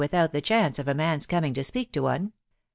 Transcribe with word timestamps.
297 0.03 0.23
"without 0.23 0.33
the 0.35 0.41
chance 0.41 0.79
of 0.79 0.87
a 0.87 0.95
man's 0.97 1.27
coming 1.27 1.53
to 1.53 1.63
speak 1.63 1.91
to 1.91 2.01
one• 2.01 2.21